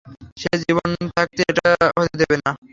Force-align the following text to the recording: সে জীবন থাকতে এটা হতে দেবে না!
সে 0.37 0.51
জীবন 0.61 0.87
থাকতে 1.09 1.41
এটা 1.49 1.67
হতে 1.95 2.15
দেবে 2.21 2.35
না! 2.37 2.51